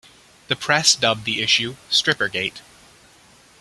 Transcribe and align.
The 0.47 0.55
press 0.55 0.95
dubbed 0.95 1.25
the 1.25 1.43
issue 1.43 1.75
"Strippergate". 1.91 2.61